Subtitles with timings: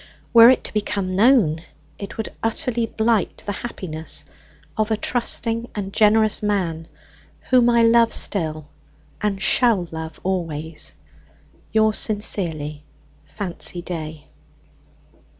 [0.33, 1.59] Were it to become known,
[1.99, 4.25] it would utterly blight the happiness
[4.75, 6.87] of a trusting and generous man,
[7.51, 8.65] whom I love still,
[9.21, 10.95] and shall love always.
[11.71, 12.83] Yours sincerely,
[13.27, 14.27] "FANCY DAY.